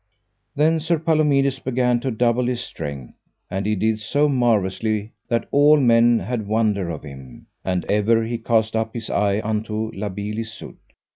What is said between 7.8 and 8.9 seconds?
ever he cast